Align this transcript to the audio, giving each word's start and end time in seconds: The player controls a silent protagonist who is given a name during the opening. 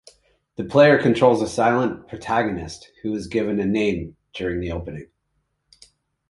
The 0.55 0.63
player 0.63 0.99
controls 0.99 1.43
a 1.43 1.47
silent 1.47 2.07
protagonist 2.07 2.89
who 3.03 3.13
is 3.13 3.27
given 3.27 3.59
a 3.59 3.65
name 3.67 4.17
during 4.33 4.59
the 4.59 4.71
opening. 4.71 5.09